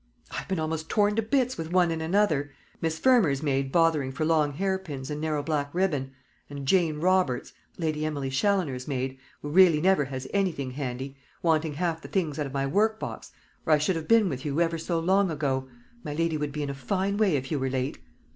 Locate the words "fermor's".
2.97-3.43